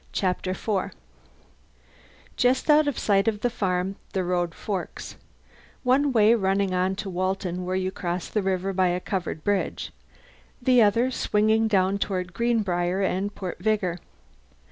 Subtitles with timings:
[0.13, 0.93] CHAPTER FOUR
[2.35, 5.15] Just out of sight of the farm the road forks,
[5.83, 9.91] one way running on to Walton where you cross the river by a covered bridge,
[10.59, 13.99] the other swinging down toward Greenbriar and Port Vigor.